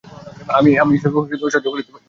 আমি 0.55 0.69
এসব 0.97 1.13
আর 1.43 1.51
সহ্য 1.53 1.67
করতে 1.67 1.83
পারছি 1.83 1.91
না। 1.93 1.99